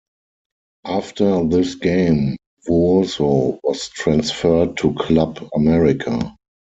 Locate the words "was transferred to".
3.63-4.95